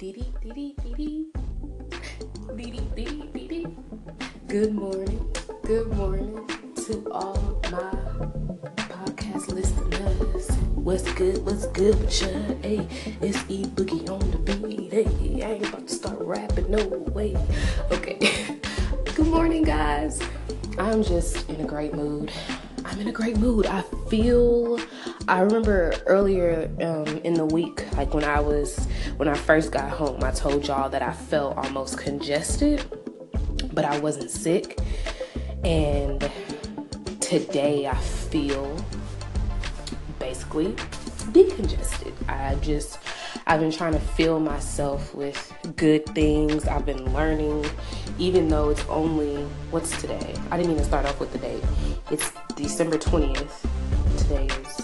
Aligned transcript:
Good 0.00 0.16
morning, 4.72 5.20
good 5.62 5.92
morning 5.92 6.48
to 6.86 7.12
all 7.12 7.60
my 7.70 7.92
podcast 8.88 9.48
listeners. 9.52 10.50
What's 10.74 11.12
good, 11.12 11.44
what's 11.44 11.66
good 11.66 12.00
with 12.00 12.22
ya? 12.22 12.28
Hey, 12.62 12.88
it's 13.20 13.44
E 13.50 13.66
Boogie 13.66 14.08
on 14.08 14.30
the 14.30 14.38
beat. 14.38 14.90
Hey, 14.90 15.42
I 15.44 15.52
ain't 15.56 15.68
about 15.68 15.86
to 15.86 15.94
start 15.94 16.18
rapping, 16.20 16.70
no 16.70 16.82
way. 17.12 17.36
Okay, 17.92 18.56
good 19.14 19.26
morning, 19.26 19.64
guys. 19.64 20.18
I'm 20.78 21.02
just 21.02 21.46
in 21.50 21.60
a 21.60 21.66
great 21.66 21.92
mood. 21.92 22.32
I'm 22.86 22.98
in 23.00 23.08
a 23.08 23.12
great 23.12 23.36
mood. 23.36 23.66
I 23.66 23.82
feel. 24.08 24.80
I 25.28 25.40
remember 25.40 25.94
earlier 26.06 26.70
um, 26.80 27.18
in 27.18 27.34
the 27.34 27.46
week, 27.46 27.86
like 27.96 28.14
when 28.14 28.24
I 28.24 28.40
was 28.40 28.86
when 29.16 29.28
I 29.28 29.34
first 29.34 29.70
got 29.70 29.90
home, 29.90 30.24
I 30.24 30.30
told 30.30 30.66
y'all 30.66 30.88
that 30.90 31.02
I 31.02 31.12
felt 31.12 31.56
almost 31.56 31.98
congested, 31.98 32.84
but 33.72 33.84
I 33.84 33.98
wasn't 34.00 34.30
sick. 34.30 34.78
And 35.62 36.30
today 37.20 37.86
I 37.86 37.96
feel 37.96 38.76
basically 40.18 40.72
decongested. 41.32 42.12
I 42.28 42.56
just 42.56 42.98
I've 43.46 43.60
been 43.60 43.70
trying 43.70 43.92
to 43.92 44.00
fill 44.00 44.40
myself 44.40 45.14
with 45.14 45.52
good 45.76 46.06
things. 46.06 46.66
I've 46.66 46.86
been 46.86 47.12
learning, 47.12 47.66
even 48.18 48.48
though 48.48 48.70
it's 48.70 48.84
only 48.88 49.42
what's 49.70 50.00
today. 50.00 50.34
I 50.50 50.56
didn't 50.56 50.72
even 50.72 50.84
start 50.84 51.06
off 51.06 51.20
with 51.20 51.32
the 51.32 51.38
date. 51.38 51.62
It's 52.10 52.32
December 52.56 52.98
20th. 52.98 53.66
Today 54.18 54.46
is. 54.46 54.79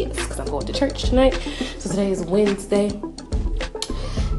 Yes, 0.00 0.16
because 0.16 0.40
I'm 0.40 0.46
going 0.46 0.66
to 0.66 0.72
church 0.72 1.02
tonight. 1.02 1.34
So 1.78 1.90
today 1.90 2.10
is 2.10 2.22
Wednesday. 2.22 2.88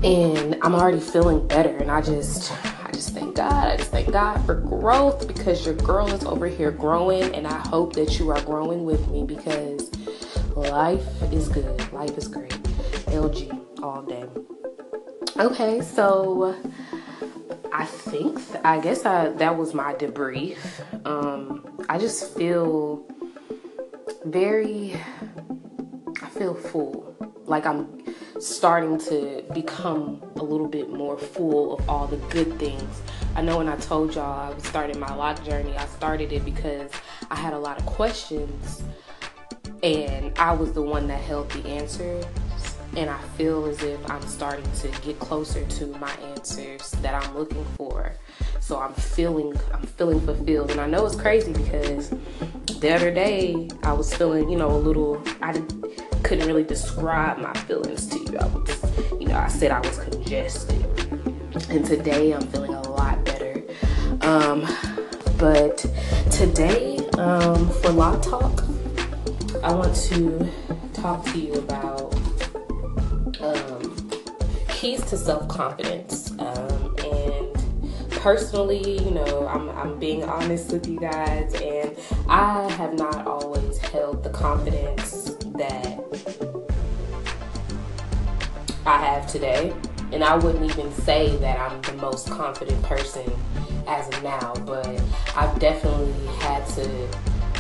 And 0.04 0.58
I'm 0.64 0.74
already 0.74 1.00
feeling 1.00 1.48
better. 1.48 1.78
And 1.78 1.92
I 1.92 2.02
just 2.02 2.52
I 2.84 2.90
just 2.92 3.12
thank 3.12 3.36
God. 3.36 3.74
I 3.74 3.78
just 3.78 3.92
thank 3.92 4.12
God 4.12 4.44
for 4.44 4.56
growth 4.56 5.28
because 5.28 5.64
your 5.64 5.76
girl 5.76 6.08
is 6.08 6.24
over 6.24 6.48
here 6.48 6.72
growing. 6.72 7.36
And 7.36 7.46
I 7.46 7.60
hope 7.68 7.94
that 7.94 8.18
you 8.18 8.32
are 8.32 8.42
growing 8.42 8.86
with 8.86 9.08
me 9.10 9.24
because 9.24 9.92
life 10.56 11.06
is 11.32 11.48
good. 11.48 11.94
Life 11.94 12.18
is 12.18 12.28
great. 12.28 12.50
LG 13.14 13.84
all 13.84 14.02
day. 14.02 14.26
Okay, 15.38 15.80
so 15.82 16.56
I 17.72 17.86
think 17.86 18.40
I 18.64 18.80
guess 18.80 19.06
I 19.06 19.30
that 19.34 19.56
was 19.56 19.76
my 19.76 19.94
debrief. 19.94 20.58
Um, 21.06 21.86
I 21.88 22.00
just 22.00 22.36
feel 22.36 23.06
very. 24.26 25.00
Feel 26.42 26.56
full. 26.56 27.16
Like 27.46 27.68
I'm 27.68 28.04
starting 28.40 28.98
to 29.02 29.46
become 29.54 30.24
a 30.38 30.44
little 30.44 30.68
bit 30.68 30.90
more 30.90 31.16
full 31.16 31.76
of 31.78 31.88
all 31.88 32.08
the 32.08 32.18
good 32.34 32.58
things. 32.58 33.04
I 33.36 33.44
know 33.44 33.60
when 33.60 33.70
I 33.70 33.76
told 33.76 34.16
y'all 34.16 34.50
I 34.50 34.52
was 34.52 34.64
starting 34.64 35.00
my 35.00 35.14
lock 35.14 35.46
journey, 35.46 35.78
I 35.78 35.86
started 35.86 36.34
it 36.34 36.44
because 36.44 36.90
I 37.30 37.36
had 37.36 37.54
a 37.54 37.60
lot 37.60 37.78
of 37.78 37.86
questions 37.86 38.82
and 39.84 40.36
I 40.40 40.52
was 40.54 40.74
the 40.74 40.82
one 40.82 41.06
that 41.10 41.22
held 41.22 41.52
the 41.52 41.70
answers. 41.70 42.26
And 42.98 43.12
I 43.12 43.22
feel 43.38 43.66
as 43.68 43.84
if 43.84 44.00
I'm 44.10 44.24
starting 44.24 44.70
to 44.80 44.88
get 45.02 45.20
closer 45.20 45.64
to 45.64 45.86
my 45.98 46.12
answers 46.34 46.90
that 47.04 47.14
I'm 47.14 47.38
looking 47.38 47.66
for. 47.78 48.14
So 48.62 48.80
I'm 48.80 48.96
feeling 48.96 49.54
I'm 49.72 49.84
feeling 49.84 50.20
fulfilled. 50.22 50.72
And 50.72 50.82
I 50.82 50.88
know 50.88 51.06
it's 51.06 51.16
crazy 51.16 51.54
because 51.54 52.10
the 52.80 52.96
other 52.96 53.14
day 53.14 53.70
I 53.84 53.94
was 53.94 54.12
feeling, 54.12 54.50
you 54.50 54.58
know, 54.58 54.72
a 54.72 54.76
little 54.76 55.22
I 55.42 55.54
couldn't 56.32 56.48
really 56.48 56.64
describe 56.64 57.38
my 57.40 57.54
feelings 57.64 58.08
to 58.08 58.18
you. 58.18 58.38
I 58.40 58.46
was 58.46 59.20
you 59.20 59.28
know, 59.28 59.36
I 59.36 59.50
said 59.50 59.70
I 59.70 59.82
was 59.82 59.98
congested. 60.00 60.82
And 61.70 61.86
today 61.86 62.32
I'm 62.34 62.48
feeling 62.48 62.74
a 62.74 62.90
lot 62.90 63.22
better. 63.26 63.62
Um, 64.22 64.66
but 65.38 65.86
today, 66.32 67.00
um, 67.18 67.70
for 67.82 67.90
Lock 67.90 68.22
Talk, 68.22 68.64
I 69.62 69.74
want 69.74 69.94
to 69.94 70.50
talk 70.94 71.26
to 71.26 71.38
you 71.38 71.56
about 71.56 72.16
um, 73.42 74.10
keys 74.70 75.04
to 75.08 75.18
self 75.18 75.50
confidence. 75.50 76.32
Um, 76.40 76.96
and 77.04 78.10
personally, 78.12 79.02
you 79.04 79.12
know, 79.12 79.50
I'm, 79.50 79.70
I'm 79.72 80.00
being 80.00 80.24
honest 80.24 80.72
with 80.72 80.88
you 80.88 80.98
guys, 80.98 81.54
and 81.56 81.94
I 82.30 82.72
have 82.72 82.94
not 82.94 83.28
always 83.28 83.78
held 83.80 84.24
the 84.24 84.30
confidence 84.30 85.36
that 85.58 85.91
I 88.92 88.98
have 89.06 89.28
today. 89.28 89.74
And 90.12 90.24
I 90.24 90.36
wouldn't 90.36 90.70
even 90.70 90.92
say 90.92 91.38
that 91.38 91.58
I'm 91.58 91.82
the 91.84 91.94
most 91.94 92.30
confident 92.30 92.84
person 92.84 93.32
as 93.88 94.10
of 94.10 94.22
now, 94.22 94.54
but 94.66 94.86
I've 95.36 95.58
definitely 95.60 96.12
had 96.40 96.66
to 96.76 97.08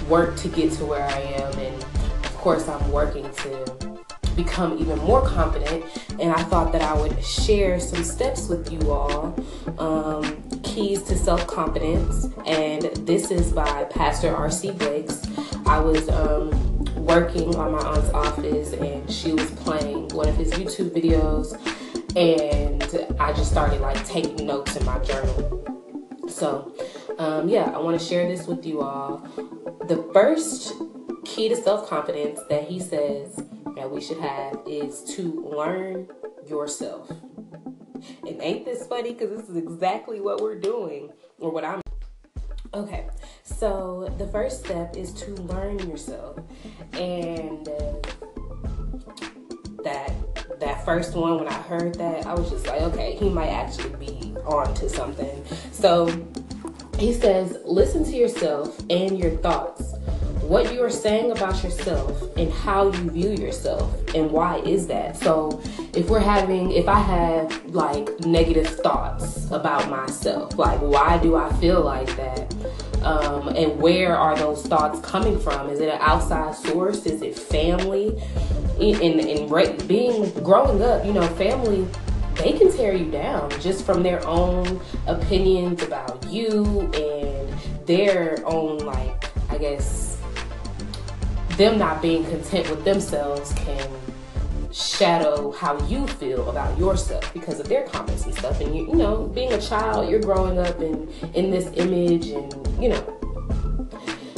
work 0.10 0.36
to 0.38 0.50
get 0.50 0.74
to 0.74 0.86
where 0.86 1.04
I 1.04 1.20
am. 1.20 1.58
And 1.58 1.84
of 2.26 2.36
course, 2.36 2.68
I'm 2.68 2.92
working 2.92 3.32
to 3.36 3.92
become 4.36 4.78
even 4.80 5.00
more 5.00 5.26
confident. 5.26 5.86
And 6.20 6.34
I 6.34 6.44
thought 6.44 6.74
that 6.74 6.82
I 6.82 6.94
would 7.00 7.24
share 7.24 7.80
some 7.80 8.04
steps 8.04 8.50
with 8.50 8.70
you 8.72 8.92
all 8.92 9.34
um, 9.78 10.42
keys 10.64 11.02
to 11.04 11.18
self 11.18 11.48
confidence. 11.48 12.28
And 12.46 12.84
this 13.08 13.32
is 13.32 13.54
by 13.54 13.86
Pastor 13.86 14.36
R.C. 14.36 14.72
Blakes. 14.72 15.22
I 15.66 15.80
was 15.80 16.10
um, 16.10 16.71
working 16.96 17.56
on 17.56 17.72
my 17.72 17.80
aunt's 17.80 18.10
office 18.10 18.74
and 18.74 19.10
she 19.12 19.34
was 19.34 19.50
playing 19.52 20.10
one 20.10 20.30
of 20.30 20.36
his 20.36 20.52
YouTube 20.54 20.90
videos. 20.92 21.58
And 22.16 22.84
I 23.20 23.34
just 23.34 23.52
started 23.52 23.82
like 23.82 24.06
taking 24.06 24.46
notes 24.46 24.76
in 24.76 24.86
my 24.86 25.00
journal. 25.00 25.58
So, 26.28 26.74
um, 27.18 27.50
yeah, 27.50 27.72
I 27.74 27.78
want 27.78 28.00
to 28.00 28.06
share 28.06 28.28
this 28.28 28.48
with 28.48 28.66
you 28.66 28.82
all. 28.82 29.18
The 29.88 30.08
first 30.14 30.74
key 31.26 31.50
to 31.50 31.56
self 31.56 31.90
confidence 31.90 32.40
that 32.50 32.64
he 32.64 32.80
says 32.80 33.36
that 33.76 33.90
we 33.90 34.02
should 34.02 34.20
have 34.20 34.60
is 34.66 35.04
to 35.16 35.44
learn 35.56 36.08
yourself. 36.48 37.10
And 38.28 38.42
ain't 38.42 38.66
this 38.66 38.86
funny? 38.88 39.14
Because 39.14 39.30
this 39.30 39.50
is 39.50 39.58
exactly 39.58 40.20
what 40.20 40.42
we're 40.42 40.60
doing, 40.60 41.12
or 41.40 41.52
what 41.52 41.64
I'm. 41.64 41.81
Okay, 42.74 43.08
so 43.44 44.14
the 44.18 44.28
first 44.28 44.64
step 44.64 44.96
is 44.96 45.12
to 45.14 45.32
learn 45.34 45.78
yourself, 45.90 46.40
and 46.94 47.66
that 49.84 50.14
that 50.60 50.86
first 50.86 51.16
one 51.16 51.38
when 51.40 51.48
I 51.48 51.54
heard 51.54 51.96
that, 51.96 52.26
I 52.26 52.34
was 52.34 52.50
just 52.50 52.68
like, 52.68 52.82
okay, 52.82 53.16
he 53.16 53.30
might 53.30 53.50
actually 53.50 53.96
be 53.96 54.36
on 54.46 54.74
to 54.76 54.88
something. 54.88 55.44
So 55.72 56.08
he 56.98 57.14
says, 57.14 57.58
listen 57.66 58.06
to 58.06 58.16
yourself 58.16 58.80
and 58.90 59.20
your 59.20 59.32
thoughts 59.32 59.91
what 60.52 60.74
you 60.74 60.84
are 60.84 60.90
saying 60.90 61.32
about 61.32 61.64
yourself 61.64 62.24
and 62.36 62.52
how 62.52 62.92
you 62.92 63.10
view 63.10 63.30
yourself 63.30 63.90
and 64.14 64.30
why 64.30 64.58
is 64.58 64.86
that? 64.86 65.16
So 65.16 65.62
if 65.96 66.10
we're 66.10 66.20
having 66.20 66.72
if 66.72 66.90
i 66.90 67.00
have 67.00 67.66
like 67.68 68.20
negative 68.26 68.68
thoughts 68.68 69.50
about 69.52 69.90
myself 69.90 70.58
like 70.58 70.80
why 70.82 71.18
do 71.20 71.38
i 71.38 71.50
feel 71.54 71.80
like 71.80 72.14
that? 72.18 72.54
Um, 73.02 73.48
and 73.48 73.80
where 73.80 74.14
are 74.14 74.36
those 74.36 74.64
thoughts 74.66 75.00
coming 75.00 75.40
from? 75.40 75.70
Is 75.70 75.80
it 75.80 75.88
an 75.88 76.00
outside 76.02 76.54
source? 76.54 77.06
Is 77.06 77.22
it 77.22 77.40
family? 77.40 78.22
In, 78.78 79.00
in, 79.00 79.20
in 79.20 79.88
being 79.88 80.32
growing 80.44 80.82
up 80.82 81.06
you 81.06 81.14
know 81.14 81.28
family 81.36 81.88
they 82.36 82.52
can 82.52 82.70
tear 82.76 82.94
you 82.94 83.10
down 83.10 83.50
just 83.62 83.86
from 83.86 84.04
their 84.04 84.26
own 84.28 84.82
opinions 85.08 85.82
about 85.84 86.26
you 86.28 86.92
and 86.94 87.54
their 87.86 88.42
own 88.46 88.80
like 88.80 89.30
i 89.52 89.58
guess 89.58 90.11
them 91.58 91.78
not 91.78 92.02
being 92.02 92.24
content 92.26 92.70
with 92.70 92.84
themselves 92.84 93.54
can 93.54 93.90
shadow 94.72 95.52
how 95.52 95.78
you 95.88 96.08
feel 96.08 96.50
about 96.50 96.78
yourself 96.78 97.34
because 97.34 97.60
of 97.60 97.68
their 97.68 97.84
comments 97.88 98.26
and 98.26 98.34
stuff. 98.34 98.62
And 98.62 98.76
you 98.76 98.88
you 98.88 98.96
know 98.96 99.28
being 99.28 99.52
a 99.54 99.62
child 99.62 100.10
you're 100.10 100.22
growing 100.22 100.58
up 100.58 100.80
in 100.80 101.10
in 101.34 101.52
this 101.52 101.72
image 101.76 102.28
and 102.28 102.82
you 102.82 102.90
know. 102.90 103.18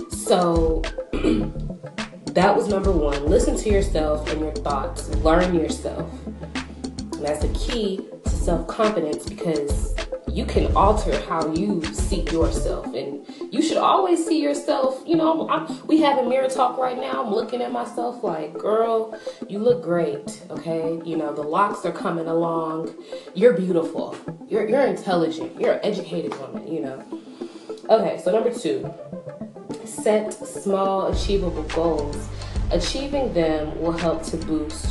So 0.10 0.82
that 2.34 2.56
was 2.56 2.68
number 2.68 2.92
one. 2.92 3.26
Listen 3.28 3.56
to 3.58 3.70
yourself 3.70 4.30
and 4.32 4.42
your 4.42 4.54
thoughts. 4.54 5.10
Learn 5.18 5.54
yourself. 5.54 6.10
And 6.26 7.26
that's 7.26 7.44
a 7.44 7.54
key 7.54 8.00
to 8.44 8.52
self-confidence 8.52 9.26
because 9.26 9.96
you 10.28 10.46
can 10.46 10.76
alter 10.76 11.20
how 11.26 11.54
you 11.54 11.84
see 11.94 12.22
yourself. 12.32 12.86
And 12.94 13.26
you 13.54 13.62
should 13.62 13.78
always 13.78 14.26
see 14.26 14.42
yourself 14.42 15.02
you 15.06 15.16
know 15.16 15.48
I'm, 15.50 15.86
we 15.88 16.02
have 16.02 16.18
a 16.18 16.28
mirror 16.28 16.50
talk 16.50 16.78
right 16.78 16.98
now. 16.98 17.24
I'm 17.24 17.34
looking 17.34 17.62
at 17.62 17.72
myself 17.72 18.24
like 18.24 18.54
girl 18.58 19.18
you 19.48 19.60
look 19.60 19.84
great 19.84 20.42
okay? 20.50 21.02
You 21.06 21.18
know 21.18 21.34
the 21.34 21.44
locks 21.44 21.86
are 21.86 21.92
coming 21.92 22.28
along. 22.28 22.94
You're 23.34 23.54
beautiful. 23.54 24.18
You're, 24.48 24.68
you're 24.68 24.86
intelligent. 24.86 25.60
You're 25.60 25.74
an 25.74 25.80
educated 25.84 26.38
woman 26.40 26.68
you 26.68 26.82
know. 26.82 27.04
Okay 27.90 28.20
so 28.24 28.32
number 28.32 28.54
two 28.54 28.92
set 29.86 30.34
small 30.34 31.08
achievable 31.08 31.64
goals. 31.64 32.18
Achieving 32.72 33.34
them 33.34 33.80
will 33.80 33.92
help 33.92 34.24
to 34.24 34.38
boost 34.38 34.88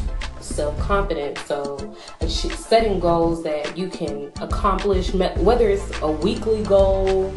self 0.52 0.78
confidence. 0.78 1.40
So, 1.42 1.94
setting 2.28 3.00
goals 3.00 3.42
that 3.44 3.76
you 3.76 3.88
can 3.88 4.32
accomplish, 4.40 5.12
whether 5.12 5.68
it's 5.68 6.00
a 6.02 6.10
weekly 6.10 6.62
goal, 6.62 7.32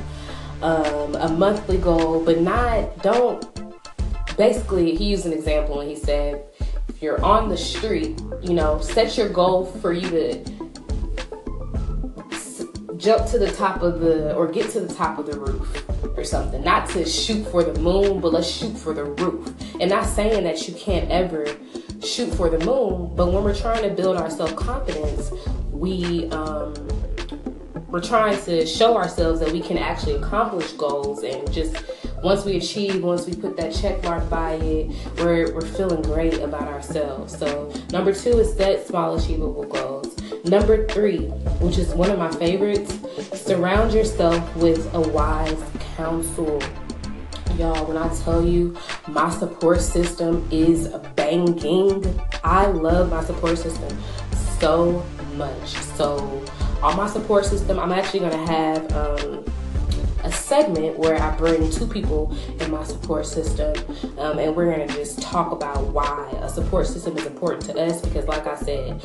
um, 0.61 1.15
a 1.15 1.29
monthly 1.29 1.77
goal, 1.77 2.23
but 2.23 2.41
not, 2.41 3.01
don't. 3.01 3.45
Basically, 4.37 4.95
he 4.95 5.05
used 5.05 5.25
an 5.25 5.33
example 5.33 5.79
and 5.79 5.89
he 5.89 5.95
said, 5.95 6.43
if 6.89 7.01
you're 7.01 7.23
on 7.23 7.49
the 7.49 7.57
street, 7.57 8.21
you 8.41 8.53
know, 8.53 8.79
set 8.79 9.17
your 9.17 9.29
goal 9.29 9.65
for 9.65 9.93
you 9.93 10.09
to 10.09 10.43
jump 12.97 13.27
to 13.27 13.37
the 13.37 13.51
top 13.51 13.81
of 13.81 13.99
the 13.99 14.33
or 14.35 14.47
get 14.47 14.69
to 14.71 14.79
the 14.79 14.93
top 14.93 15.19
of 15.19 15.25
the 15.25 15.39
roof 15.39 15.85
or 16.17 16.23
something. 16.23 16.63
Not 16.63 16.89
to 16.89 17.05
shoot 17.05 17.43
for 17.47 17.63
the 17.63 17.79
moon, 17.79 18.19
but 18.19 18.33
let's 18.33 18.49
shoot 18.49 18.77
for 18.77 18.93
the 18.93 19.03
roof. 19.03 19.53
And 19.79 19.89
not 19.89 20.05
saying 20.05 20.43
that 20.43 20.67
you 20.67 20.73
can't 20.73 21.09
ever 21.11 21.45
shoot 22.05 22.33
for 22.33 22.49
the 22.49 22.63
moon, 22.65 23.11
but 23.15 23.31
when 23.31 23.43
we're 23.43 23.55
trying 23.55 23.83
to 23.83 23.89
build 23.89 24.17
our 24.17 24.29
self 24.29 24.55
confidence, 24.55 25.31
we 25.71 26.29
um, 26.29 26.73
we're 27.89 28.01
trying 28.01 28.41
to 28.43 28.65
show 28.65 28.97
ourselves 28.97 29.39
that 29.39 29.51
we 29.51 29.61
can 29.61 29.77
actually 29.77 30.15
accomplish 30.15 30.71
goals 30.73 31.23
and 31.23 31.51
just 31.51 31.77
once 32.25 32.43
we 32.43 32.57
achieve, 32.57 33.03
once 33.03 33.27
we 33.27 33.35
put 33.35 33.55
that 33.55 33.73
check 33.73 34.01
mark 34.03 34.27
by 34.29 34.53
it, 34.53 34.91
we're, 35.17 35.53
we're 35.53 35.61
feeling 35.61 36.01
great 36.01 36.39
about 36.39 36.67
ourselves. 36.67 37.37
So, 37.37 37.71
number 37.91 38.11
two 38.13 38.39
is 38.39 38.53
set 38.55 38.87
small, 38.87 39.15
achievable 39.15 39.63
goals. 39.63 40.17
Number 40.43 40.87
three, 40.87 41.27
which 41.61 41.77
is 41.77 41.93
one 41.93 42.09
of 42.09 42.17
my 42.17 42.31
favorites, 42.31 42.97
surround 43.39 43.93
yourself 43.93 44.55
with 44.55 44.91
a 44.95 45.01
wise 45.01 45.61
counsel. 45.95 46.61
Y'all, 47.57 47.85
when 47.85 47.95
I 47.95 48.13
tell 48.23 48.43
you 48.43 48.75
my 49.07 49.29
support 49.29 49.79
system 49.79 50.47
is 50.51 50.87
banging, 51.25 52.21
I 52.43 52.67
love 52.67 53.09
my 53.09 53.23
support 53.23 53.57
system 53.57 53.97
so 54.59 55.03
much. 55.35 55.69
So, 55.97 56.43
on 56.83 56.95
my 56.95 57.07
support 57.07 57.45
system, 57.45 57.79
I'm 57.79 57.91
actually 57.91 58.19
gonna 58.21 58.45
have 58.45 58.91
um, 58.93 59.45
a 60.23 60.31
segment 60.31 60.99
where 60.99 61.19
I 61.21 61.35
bring 61.35 61.69
two 61.71 61.87
people 61.87 62.35
in 62.59 62.69
my 62.69 62.83
support 62.83 63.25
system, 63.25 63.73
um, 64.19 64.37
and 64.37 64.55
we're 64.55 64.69
gonna 64.69 64.87
just 64.87 65.21
talk 65.21 65.51
about 65.51 65.87
why 65.87 66.29
a 66.41 66.49
support 66.49 66.85
system 66.85 67.17
is 67.17 67.25
important 67.25 67.65
to 67.65 67.79
us. 67.79 68.01
Because, 68.01 68.27
like 68.27 68.45
I 68.45 68.55
said, 68.55 69.03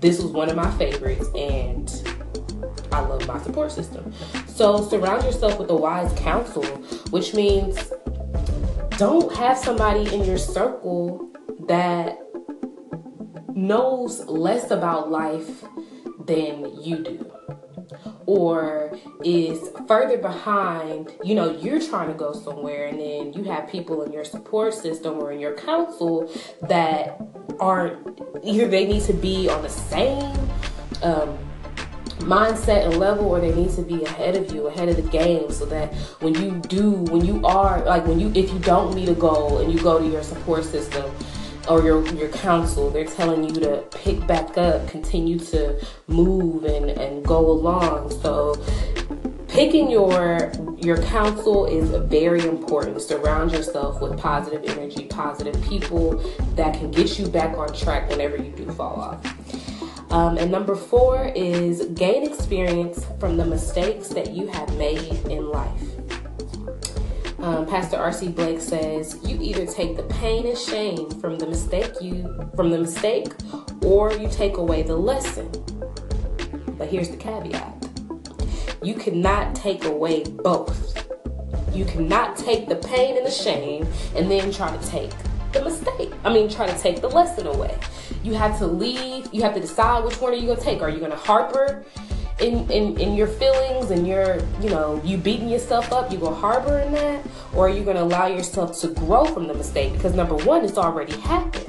this 0.00 0.22
was 0.22 0.32
one 0.32 0.50
of 0.50 0.56
my 0.56 0.70
favorites, 0.72 1.26
and 1.34 1.90
I 2.92 3.00
love 3.00 3.26
my 3.26 3.40
support 3.40 3.72
system. 3.72 4.12
So 4.46 4.86
surround 4.86 5.24
yourself 5.24 5.58
with 5.58 5.70
a 5.70 5.76
wise 5.76 6.12
counsel, 6.18 6.64
which 7.10 7.34
means 7.34 7.92
don't 8.98 9.34
have 9.36 9.58
somebody 9.58 10.14
in 10.14 10.24
your 10.24 10.38
circle 10.38 11.30
that 11.60 12.18
knows 13.54 14.24
less 14.26 14.70
about 14.70 15.10
life 15.10 15.64
than 16.26 16.82
you 16.82 16.98
do. 16.98 17.32
Or 18.26 18.98
is 19.24 19.70
further 19.86 20.18
behind, 20.18 21.14
you 21.24 21.34
know, 21.34 21.56
you're 21.58 21.80
trying 21.80 22.08
to 22.08 22.14
go 22.14 22.32
somewhere 22.32 22.86
and 22.86 23.00
then 23.00 23.32
you 23.32 23.44
have 23.50 23.68
people 23.68 24.02
in 24.02 24.12
your 24.12 24.24
support 24.24 24.74
system 24.74 25.18
or 25.18 25.30
in 25.32 25.38
your 25.38 25.54
council 25.54 26.30
that 26.62 27.20
aren't 27.60 28.20
either 28.42 28.68
they 28.68 28.86
need 28.86 29.02
to 29.02 29.12
be 29.12 29.48
on 29.48 29.62
the 29.62 29.68
same 29.68 30.34
um, 31.02 31.38
mindset 32.18 32.84
and 32.86 32.98
level 32.98 33.26
or 33.26 33.40
they 33.40 33.54
need 33.54 33.70
to 33.70 33.82
be 33.82 34.02
ahead 34.04 34.36
of 34.36 34.52
you 34.52 34.66
ahead 34.66 34.88
of 34.88 34.96
the 34.96 35.10
game 35.10 35.50
so 35.50 35.64
that 35.66 35.94
when 36.20 36.34
you 36.34 36.52
do 36.68 36.90
when 36.90 37.24
you 37.24 37.44
are 37.46 37.84
like 37.84 38.06
when 38.06 38.18
you 38.18 38.32
if 38.34 38.50
you 38.52 38.58
don't 38.60 38.94
meet 38.94 39.08
a 39.08 39.14
goal 39.14 39.58
and 39.58 39.72
you 39.72 39.78
go 39.80 39.98
to 39.98 40.08
your 40.08 40.22
support 40.22 40.64
system 40.64 41.04
or 41.68 41.82
your 41.82 42.06
your 42.14 42.28
council 42.28 42.90
they're 42.90 43.04
telling 43.04 43.44
you 43.44 43.54
to 43.60 43.84
pick 43.92 44.24
back 44.26 44.56
up 44.56 44.86
continue 44.88 45.38
to 45.38 45.84
move 46.06 46.64
and 46.64 46.90
and 46.90 47.24
go 47.24 47.50
along. 47.50 48.10
So 48.22 48.54
picking 49.48 49.90
your 49.90 50.52
your 50.78 51.02
counsel 51.02 51.66
is 51.66 51.90
very 52.08 52.42
important. 52.46 53.00
Surround 53.00 53.52
yourself 53.52 54.00
with 54.00 54.18
positive 54.18 54.64
energy 54.64 55.06
positive 55.06 55.60
people 55.64 56.18
that 56.54 56.74
can 56.74 56.90
get 56.90 57.18
you 57.18 57.26
back 57.26 57.56
on 57.56 57.72
track 57.74 58.08
whenever 58.10 58.36
you 58.36 58.52
do 58.52 58.70
fall 58.72 58.96
off. 59.00 60.12
Um, 60.12 60.38
and 60.38 60.52
number 60.52 60.76
four 60.76 61.32
is 61.34 61.86
gain 61.94 62.22
experience 62.22 63.04
from 63.18 63.36
the 63.36 63.44
mistakes 63.44 64.08
that 64.08 64.30
you 64.30 64.46
have 64.46 64.76
made 64.76 65.12
in 65.26 65.50
life 65.50 65.95
um, 67.46 67.64
Pastor 67.64 67.96
R.C. 67.96 68.28
Blake 68.30 68.60
says, 68.60 69.18
"You 69.24 69.40
either 69.40 69.66
take 69.66 69.96
the 69.96 70.02
pain 70.02 70.46
and 70.48 70.58
shame 70.58 71.08
from 71.20 71.38
the 71.38 71.46
mistake 71.46 71.92
you 72.00 72.50
from 72.56 72.70
the 72.70 72.78
mistake, 72.78 73.28
or 73.84 74.12
you 74.12 74.28
take 74.28 74.56
away 74.56 74.82
the 74.82 74.96
lesson." 74.96 75.48
But 76.76 76.88
here's 76.88 77.08
the 77.08 77.16
caveat: 77.16 77.72
you 78.82 78.94
cannot 78.94 79.54
take 79.54 79.84
away 79.84 80.24
both. 80.24 81.06
You 81.72 81.84
cannot 81.84 82.36
take 82.36 82.68
the 82.68 82.76
pain 82.76 83.16
and 83.16 83.24
the 83.24 83.30
shame 83.30 83.86
and 84.16 84.28
then 84.28 84.50
try 84.50 84.76
to 84.76 84.88
take 84.88 85.12
the 85.52 85.62
mistake. 85.62 86.12
I 86.24 86.32
mean, 86.32 86.48
try 86.48 86.66
to 86.66 86.78
take 86.78 87.00
the 87.00 87.08
lesson 87.08 87.46
away. 87.46 87.78
You 88.24 88.34
have 88.34 88.58
to 88.58 88.66
leave. 88.66 89.32
You 89.32 89.42
have 89.42 89.54
to 89.54 89.60
decide 89.60 90.04
which 90.04 90.20
one 90.20 90.32
are 90.32 90.36
you 90.36 90.48
gonna 90.48 90.60
take. 90.60 90.82
Are 90.82 90.90
you 90.90 90.98
gonna 90.98 91.14
harbor 91.14 91.84
in, 92.40 92.68
in, 92.70 92.98
in 93.00 93.14
your 93.14 93.28
feelings 93.28 93.65
and 93.90 94.06
you're, 94.06 94.38
you 94.60 94.70
know, 94.70 95.00
you 95.04 95.16
beating 95.16 95.48
yourself 95.48 95.92
up, 95.92 96.10
you 96.10 96.18
gonna 96.18 96.34
harbor 96.34 96.78
in 96.78 96.92
that, 96.92 97.24
or 97.54 97.66
are 97.66 97.70
you 97.70 97.84
gonna 97.84 98.02
allow 98.02 98.26
yourself 98.26 98.78
to 98.80 98.88
grow 98.88 99.24
from 99.24 99.46
the 99.46 99.54
mistake? 99.54 99.92
Because 99.92 100.14
number 100.14 100.36
one, 100.36 100.64
it's 100.64 100.78
already 100.78 101.16
happened. 101.20 101.66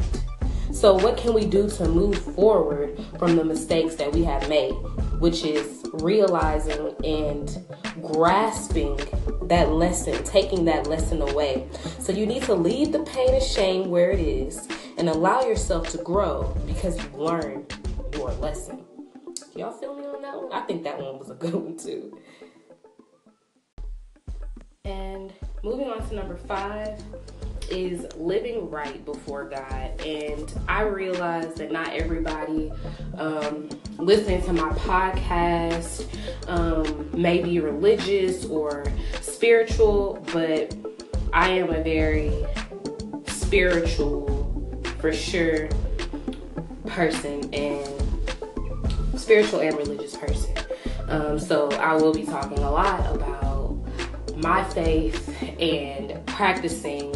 So 0.71 0.93
what 0.93 1.17
can 1.17 1.33
we 1.33 1.45
do 1.45 1.67
to 1.69 1.87
move 1.87 2.17
forward 2.35 2.99
from 3.17 3.35
the 3.35 3.43
mistakes 3.43 3.95
that 3.95 4.11
we 4.11 4.23
have 4.25 4.47
made? 4.47 4.73
Which 5.19 5.43
is 5.43 5.83
realizing 5.93 6.93
and 7.03 7.65
grasping 8.01 8.99
that 9.43 9.71
lesson, 9.71 10.23
taking 10.23 10.65
that 10.65 10.85
lesson 10.85 11.21
away. 11.21 11.67
So 11.99 12.11
you 12.11 12.25
need 12.25 12.43
to 12.43 12.53
leave 12.53 12.91
the 12.91 12.99
pain 12.99 13.33
and 13.33 13.43
shame 13.43 13.89
where 13.89 14.11
it 14.11 14.19
is 14.19 14.67
and 14.97 15.09
allow 15.09 15.41
yourself 15.41 15.89
to 15.89 15.97
grow 15.97 16.55
because 16.67 17.01
you 17.01 17.09
learned 17.17 17.73
your 18.13 18.31
lesson. 18.33 18.86
Y'all 19.57 19.71
feel 19.71 19.95
me 19.95 20.05
on 20.05 20.21
that 20.21 20.35
one? 20.35 20.53
I 20.53 20.61
think 20.61 20.83
that 20.83 21.01
one 21.01 21.17
was 21.17 21.31
a 21.31 21.33
good 21.33 21.55
one 21.55 21.75
too. 21.75 22.15
And 24.85 25.33
moving 25.63 25.89
on 25.89 26.07
to 26.07 26.15
number 26.15 26.37
five 26.37 27.01
is 27.71 28.05
living 28.15 28.69
right 28.69 29.03
before 29.03 29.49
God. 29.49 29.99
And 30.01 30.53
I 30.67 30.83
realize 30.83 31.55
that 31.55 31.71
not 31.71 31.89
everybody 31.89 32.71
um, 33.17 33.67
listening 33.97 34.43
to 34.43 34.53
my 34.53 34.69
podcast 34.73 36.05
um, 36.47 37.09
may 37.19 37.41
be 37.41 37.59
religious 37.59 38.45
or 38.45 38.85
spiritual, 39.21 40.23
but 40.31 40.75
I 41.33 41.49
am 41.49 41.71
a 41.71 41.81
very 41.81 42.45
spiritual, 43.25 44.83
for 44.99 45.11
sure, 45.11 45.67
person. 46.85 47.51
And 47.55 48.06
spiritual 49.27 49.59
and 49.59 49.75
religious 49.75 50.15
person. 50.15 50.55
Um, 51.09 51.37
so 51.37 51.69
I 51.71 51.95
will 51.95 52.13
be 52.13 52.23
talking 52.23 52.59
a 52.59 52.71
lot 52.71 53.13
about 53.13 53.77
my 54.37 54.63
faith 54.69 55.37
and 55.59 56.25
practicing, 56.27 57.13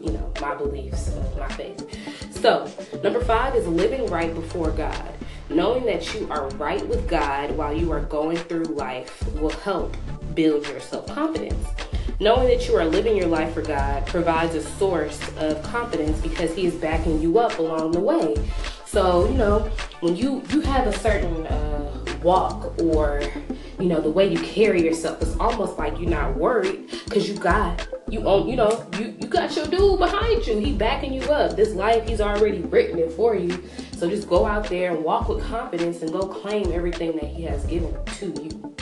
you 0.00 0.12
know, 0.12 0.32
my 0.40 0.54
beliefs 0.54 1.12
my 1.38 1.48
faith. 1.56 2.34
So, 2.34 2.70
number 3.02 3.20
five 3.20 3.54
is 3.54 3.66
living 3.68 4.06
right 4.06 4.34
before 4.34 4.70
God. 4.70 5.12
Knowing 5.50 5.84
that 5.84 6.14
you 6.14 6.26
are 6.30 6.48
right 6.50 6.86
with 6.88 7.06
God 7.06 7.50
while 7.50 7.76
you 7.76 7.92
are 7.92 8.00
going 8.00 8.38
through 8.38 8.64
life 8.64 9.22
will 9.34 9.50
help 9.50 9.94
build 10.34 10.66
your 10.68 10.80
self 10.80 11.06
confidence. 11.08 11.66
Knowing 12.18 12.48
that 12.48 12.66
you 12.66 12.76
are 12.76 12.84
living 12.86 13.14
your 13.14 13.26
life 13.26 13.52
for 13.52 13.60
God 13.60 14.06
provides 14.06 14.54
a 14.54 14.62
source 14.62 15.20
of 15.36 15.62
confidence 15.62 16.18
because 16.20 16.54
He 16.54 16.64
is 16.64 16.74
backing 16.76 17.20
you 17.20 17.38
up 17.38 17.58
along 17.58 17.92
the 17.92 18.00
way. 18.00 18.36
So, 18.92 19.26
you 19.26 19.38
know, 19.38 19.60
when 20.00 20.16
you 20.16 20.42
you 20.50 20.60
have 20.60 20.86
a 20.86 20.92
certain 20.92 21.46
uh, 21.46 22.18
walk 22.22 22.78
or 22.78 23.22
you 23.80 23.86
know 23.86 24.02
the 24.02 24.10
way 24.10 24.30
you 24.30 24.38
carry 24.40 24.84
yourself, 24.84 25.22
it's 25.22 25.34
almost 25.36 25.78
like 25.78 25.98
you're 25.98 26.10
not 26.10 26.36
worried 26.36 26.90
because 27.06 27.26
you 27.26 27.34
got 27.34 27.88
you 28.10 28.20
own 28.26 28.46
you 28.46 28.54
know 28.54 28.86
you 28.98 29.14
you 29.18 29.28
got 29.28 29.56
your 29.56 29.66
dude 29.66 29.98
behind 29.98 30.46
you. 30.46 30.58
He 30.58 30.74
backing 30.74 31.14
you 31.14 31.22
up. 31.22 31.56
This 31.56 31.72
life, 31.72 32.06
he's 32.06 32.20
already 32.20 32.60
written 32.60 32.98
it 32.98 33.10
for 33.12 33.34
you. 33.34 33.64
So 33.96 34.10
just 34.10 34.28
go 34.28 34.44
out 34.44 34.64
there 34.64 34.94
and 34.94 35.02
walk 35.02 35.26
with 35.30 35.42
confidence 35.46 36.02
and 36.02 36.12
go 36.12 36.26
claim 36.26 36.70
everything 36.70 37.12
that 37.12 37.24
he 37.24 37.44
has 37.44 37.64
given 37.64 37.96
to 38.04 38.26
you. 38.42 38.76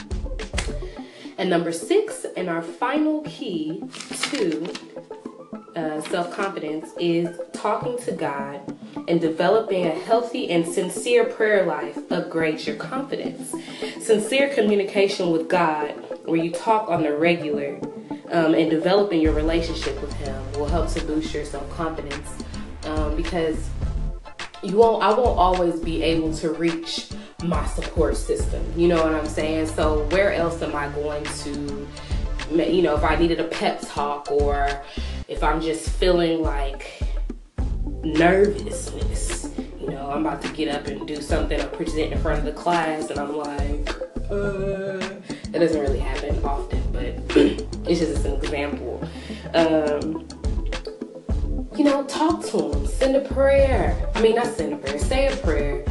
And 1.39 1.49
number 1.49 1.71
six, 1.71 2.27
and 2.37 2.49
our 2.49 2.63
final 2.63 3.23
key 3.23 3.85
to 4.33 4.75
uh, 5.77 6.01
self 6.03 6.33
confidence 6.33 6.91
is 6.99 7.29
talking 7.53 7.99
to 8.05 8.13
God 8.13 8.61
and 9.09 9.21
developing 9.21 9.87
a 9.87 9.91
healthy 9.91 10.51
and 10.51 10.67
sincere 10.67 11.25
prayer 11.25 11.65
life 11.67 11.97
upgrades 12.09 12.67
your 12.67 12.77
confidence. 12.77 13.55
Sincere 14.01 14.53
communication 14.55 15.31
with 15.31 15.49
God, 15.49 15.91
where 16.25 16.43
you 16.43 16.51
talk 16.51 16.89
on 16.91 17.03
the 17.03 17.17
regular 17.17 17.79
um, 18.33 18.55
and 18.55 18.71
developing 18.71 19.21
your 19.21 19.33
relationship 19.33 20.01
with 20.03 20.13
Him, 20.15 20.53
will 20.53 20.67
help 20.67 20.89
to 20.91 21.05
boost 21.05 21.33
your 21.35 21.45
self 21.45 21.69
confidence. 21.77 22.29
um, 22.85 23.17
because 23.17 23.69
you 24.63 24.77
won't. 24.77 25.03
I 25.03 25.11
won't 25.13 25.39
always 25.39 25.81
be 25.81 26.03
able 26.03 26.35
to 26.37 26.51
reach 26.53 27.09
my 27.45 27.65
support 27.67 28.17
system. 28.17 28.63
You 28.77 28.89
know 28.89 29.03
what 29.03 29.15
I'm 29.15 29.27
saying? 29.27 29.67
So 29.69 30.05
where 30.09 30.33
else 30.35 30.61
am 30.63 30.75
I 30.75 30.89
going 30.91 31.25
to? 31.25 31.89
You 32.51 32.83
know, 32.83 32.97
if 32.97 33.05
I 33.05 33.15
needed 33.15 33.39
a 33.39 33.45
pep 33.45 33.81
talk 33.83 34.31
or 34.31 34.83
if 35.29 35.43
I'm 35.43 35.61
just 35.61 35.89
feeling 35.89 36.43
like 36.43 37.01
nervousness, 38.03 39.51
you 39.81 39.91
know, 39.91 40.11
I'm 40.11 40.27
about 40.27 40.43
to 40.43 40.49
get 40.53 40.69
up 40.75 40.87
and 40.89 41.07
do 41.07 41.23
something 41.23 41.61
or 41.61 41.67
present 41.69 42.13
in 42.13 42.19
front 42.19 42.41
of 42.41 42.45
the 42.45 42.53
class, 42.53 43.09
and 43.09 43.21
I'm 43.21 43.37
like, 43.37 43.89
uh, 44.31 44.99
it 45.53 45.59
doesn't 45.61 45.81
really 45.81 46.01
happen 46.01 46.45
often, 46.45 46.83
but 46.93 47.05
it's 47.89 48.01
just 48.01 48.25
an 48.25 48.35
example. 48.35 49.01
Um, 49.55 50.27
you 51.77 51.85
know, 51.85 52.03
talk 52.05 52.45
to 52.47 52.73
him, 52.73 52.87
send 52.87 53.15
a 53.15 53.21
prayer. 53.33 54.11
I 54.17 54.23
mean, 54.23 54.35
not 54.35 54.49
send 54.49 54.73
a 54.73 54.77
prayer, 54.77 54.99
say 54.99 55.33
a 55.33 55.37
prayer. 55.37 55.85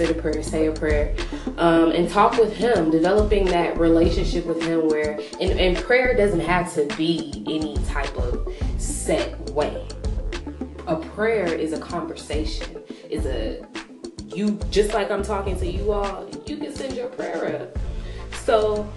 Say 0.00 0.10
a 0.10 0.14
prayer, 0.14 0.42
say 0.42 0.66
a 0.66 0.72
prayer, 0.72 1.14
um, 1.60 1.92
and 1.92 2.08
talk 2.08 2.38
with 2.38 2.56
him, 2.56 2.90
developing 2.90 3.44
that 3.44 3.78
relationship 3.78 4.46
with 4.46 4.62
him 4.62 4.88
where, 4.88 5.20
and, 5.40 5.60
and 5.60 5.76
prayer 5.76 6.16
doesn't 6.16 6.40
have 6.40 6.72
to 6.74 6.86
be 6.96 7.44
any 7.46 7.76
type 7.84 8.16
of 8.16 8.48
set 8.78 9.38
way. 9.50 9.86
A 10.86 10.96
prayer 10.96 11.46
is 11.46 11.74
a 11.74 11.78
conversation, 11.78 12.82
is 13.10 13.26
a, 13.26 13.62
you, 14.34 14.58
just 14.70 14.94
like 14.94 15.10
I'm 15.10 15.22
talking 15.22 15.58
to 15.60 15.70
you 15.70 15.92
all, 15.92 16.26
you 16.46 16.56
can 16.56 16.74
send 16.74 16.96
your 16.96 17.08
prayer 17.08 17.60
up. 17.62 17.78
So 18.36 18.90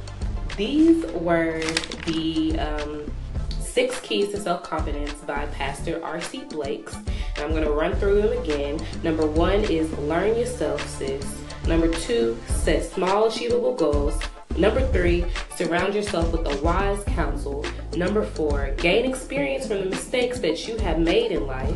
these 0.56 1.06
were 1.12 1.60
the 2.06 2.58
um, 2.60 3.14
Six 3.60 4.00
Keys 4.00 4.30
to 4.30 4.40
Self 4.40 4.64
Confidence 4.64 5.14
by 5.14 5.48
Pastor 5.48 6.02
R.C. 6.02 6.46
Blakes. 6.46 6.96
And 6.96 7.40
I'm 7.40 7.50
going 7.52 7.64
to 7.64 7.72
run 7.72 7.94
through 7.96 8.22
them 8.22 8.42
again. 8.42 8.80
Number 9.04 9.28
one 9.28 9.66
is 9.66 9.92
learn 9.98 10.38
yourself, 10.38 10.88
sis. 10.88 11.43
Number 11.68 11.88
two, 11.88 12.38
set 12.48 12.84
small, 12.84 13.28
achievable 13.28 13.76
goals. 13.76 14.20
Number 14.58 14.86
three, 14.92 15.26
surround 15.56 15.96
yourself 15.96 16.32
with 16.32 16.46
a 16.46 16.62
wise 16.62 17.04
counsel. 17.06 17.66
Number 17.96 18.24
four, 18.24 18.72
gain 18.78 19.06
experience 19.10 19.68
from 19.68 19.80
the 19.80 19.86
mistakes 19.86 20.40
that 20.40 20.68
you 20.68 20.78
have 20.78 21.00
made 21.00 21.32
in 21.32 21.48
life. 21.48 21.76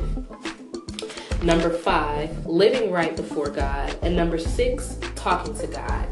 Number 1.41 1.69
five, 1.69 2.45
living 2.45 2.91
right 2.91 3.15
before 3.15 3.49
God. 3.49 3.95
And 4.01 4.15
number 4.15 4.37
six, 4.37 4.97
talking 5.15 5.55
to 5.57 5.67
God. 5.67 6.07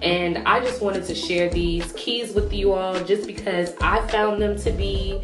And 0.00 0.38
I 0.38 0.60
just 0.60 0.82
wanted 0.82 1.04
to 1.04 1.14
share 1.14 1.48
these 1.48 1.92
keys 1.92 2.34
with 2.34 2.52
you 2.52 2.72
all 2.72 3.02
just 3.04 3.26
because 3.26 3.74
I 3.80 4.04
found 4.08 4.42
them 4.42 4.58
to 4.58 4.70
be 4.72 5.20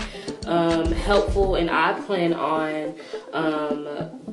um, 0.46 0.92
helpful 0.92 1.56
and 1.56 1.68
I 1.68 2.00
plan 2.00 2.32
on 2.32 2.94
um, 3.32 4.27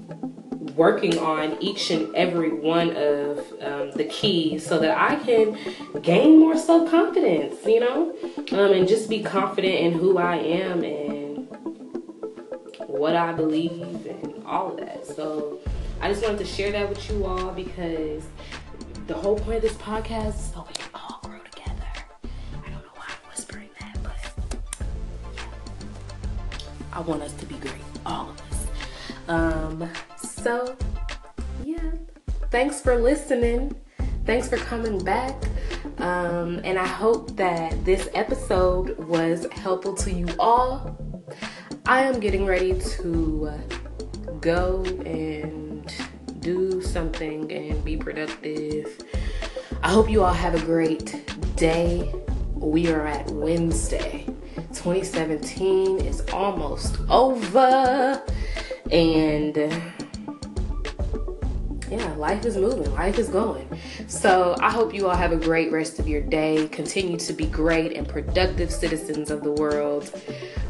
working 0.75 1.17
on 1.19 1.61
each 1.61 1.89
and 1.91 2.13
every 2.15 2.51
one 2.51 2.95
of 2.95 3.39
um, 3.61 3.91
the 3.91 4.05
keys 4.09 4.65
so 4.65 4.77
that 4.79 4.97
I 4.97 5.15
can 5.23 5.57
gain 6.01 6.39
more 6.39 6.57
self 6.57 6.89
confidence, 6.89 7.55
you 7.65 7.79
know, 7.79 8.15
um, 8.51 8.71
and 8.73 8.87
just 8.87 9.09
be 9.09 9.23
confident 9.23 9.75
in 9.75 9.93
who 9.93 10.17
I 10.17 10.37
am 10.37 10.83
and 10.83 11.47
what 12.87 13.15
I 13.15 13.31
believe 13.33 14.05
and 14.05 14.43
all 14.45 14.71
of 14.71 14.77
that. 14.77 15.05
So 15.05 15.59
I 16.01 16.09
just 16.09 16.23
wanted 16.23 16.39
to 16.39 16.45
share 16.45 16.71
that 16.71 16.89
with 16.89 17.09
you 17.09 17.25
all 17.25 17.51
because 17.51 18.23
the 19.07 19.13
whole 19.13 19.37
point 19.37 19.57
of 19.57 19.61
this 19.63 19.73
podcast 19.73 20.29
is 20.35 20.51
so 20.53 20.65
we 20.67 20.73
can 20.73 20.89
all 20.93 21.19
grow 21.23 21.39
together. 21.39 21.87
I 22.23 22.69
don't 22.69 22.81
know 22.83 22.91
why 22.95 23.05
I'm 23.07 23.29
whispering 23.29 23.69
that, 23.79 23.97
but 24.03 24.87
I 26.91 26.99
want 27.01 27.21
us 27.21 27.33
to 27.33 27.45
be 27.45 27.55
great, 27.55 27.73
all 28.05 28.29
of 28.29 28.39
us. 28.39 28.44
Um, 29.27 29.89
so 30.17 30.75
yeah, 31.63 31.91
thanks 32.51 32.81
for 32.81 32.95
listening. 32.95 33.75
Thanks 34.25 34.49
for 34.49 34.57
coming 34.57 35.03
back. 35.03 35.35
Um, 35.99 36.59
and 36.63 36.79
I 36.79 36.87
hope 36.87 37.35
that 37.37 37.85
this 37.85 38.09
episode 38.13 38.97
was 38.97 39.47
helpful 39.51 39.93
to 39.95 40.11
you 40.11 40.27
all. 40.39 40.97
I 41.85 42.01
am 42.01 42.19
getting 42.19 42.45
ready 42.45 42.79
to 42.79 43.51
go 44.41 44.83
and 45.05 45.91
do 46.39 46.81
something 46.81 47.51
and 47.51 47.83
be 47.83 47.97
productive. 47.97 48.99
I 49.83 49.89
hope 49.89 50.09
you 50.09 50.23
all 50.23 50.33
have 50.33 50.55
a 50.55 50.65
great 50.65 51.23
day. 51.55 52.11
We 52.53 52.91
are 52.91 53.05
at 53.05 53.29
Wednesday. 53.31 54.25
2017 54.73 55.99
is 55.99 56.21
almost 56.33 56.99
over. 57.09 58.21
And 58.91 59.55
yeah, 61.89 62.13
life 62.15 62.45
is 62.45 62.57
moving, 62.57 62.91
life 62.93 63.19
is 63.19 63.29
going. 63.29 63.67
So 64.07 64.55
I 64.59 64.71
hope 64.71 64.93
you 64.93 65.07
all 65.07 65.15
have 65.15 65.31
a 65.31 65.37
great 65.37 65.71
rest 65.71 65.99
of 65.99 66.07
your 66.07 66.21
day. 66.21 66.67
Continue 66.69 67.17
to 67.17 67.33
be 67.33 67.45
great 67.45 67.93
and 67.93 68.07
productive 68.07 68.71
citizens 68.71 69.31
of 69.31 69.43
the 69.43 69.51
world. 69.51 70.11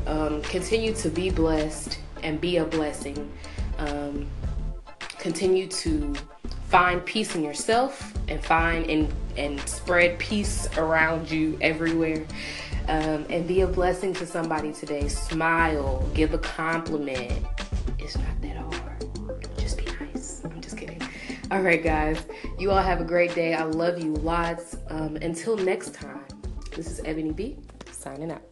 Um, 0.07 0.41
continue 0.43 0.93
to 0.95 1.09
be 1.09 1.29
blessed 1.29 1.99
and 2.23 2.39
be 2.39 2.57
a 2.57 2.65
blessing. 2.65 3.31
Um, 3.77 4.27
continue 5.17 5.67
to 5.67 6.13
find 6.69 7.03
peace 7.05 7.35
in 7.35 7.43
yourself 7.43 8.13
and 8.27 8.43
find 8.43 8.89
and 8.89 9.13
and 9.37 9.59
spread 9.61 10.17
peace 10.19 10.67
around 10.77 11.29
you 11.29 11.57
everywhere 11.61 12.25
um, 12.87 13.25
and 13.29 13.47
be 13.47 13.61
a 13.61 13.67
blessing 13.67 14.13
to 14.13 14.25
somebody 14.25 14.71
today 14.71 15.07
smile 15.07 16.07
give 16.13 16.33
a 16.33 16.37
compliment 16.37 17.45
it's 18.05 18.17
not 18.17 18.39
that 18.41 18.55
hard 18.55 18.75
just 19.57 19.79
be 19.79 19.85
nice. 19.99 20.41
I'm 20.45 20.61
just 20.61 20.77
kidding. 20.77 21.01
All 21.49 21.61
right 21.61 21.83
guys. 21.83 22.23
You 22.59 22.69
all 22.69 22.81
have 22.81 23.01
a 23.01 23.03
great 23.03 23.33
day. 23.33 23.55
I 23.55 23.63
love 23.63 23.97
you 23.97 24.13
lots. 24.13 24.77
Um, 24.89 25.15
until 25.17 25.57
next 25.57 25.95
time 25.95 26.23
this 26.75 26.87
is 26.87 27.01
ebony 27.03 27.31
b 27.31 27.57
signing 27.91 28.31
out 28.31 28.43